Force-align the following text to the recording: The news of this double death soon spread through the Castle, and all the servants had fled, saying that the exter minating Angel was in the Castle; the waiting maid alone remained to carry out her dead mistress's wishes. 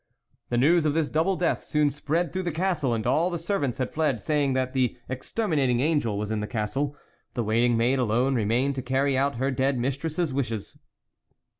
The 0.49 0.57
news 0.57 0.83
of 0.87 0.95
this 0.95 1.11
double 1.11 1.35
death 1.35 1.63
soon 1.63 1.91
spread 1.91 2.33
through 2.33 2.41
the 2.41 2.51
Castle, 2.51 2.95
and 2.95 3.05
all 3.05 3.29
the 3.29 3.37
servants 3.37 3.77
had 3.77 3.93
fled, 3.93 4.19
saying 4.19 4.53
that 4.53 4.73
the 4.73 4.97
exter 5.07 5.47
minating 5.47 5.79
Angel 5.79 6.17
was 6.17 6.31
in 6.31 6.39
the 6.39 6.47
Castle; 6.47 6.95
the 7.35 7.43
waiting 7.43 7.77
maid 7.77 7.99
alone 7.99 8.33
remained 8.33 8.73
to 8.73 8.81
carry 8.81 9.15
out 9.15 9.35
her 9.35 9.51
dead 9.51 9.77
mistress's 9.77 10.33
wishes. 10.33 10.75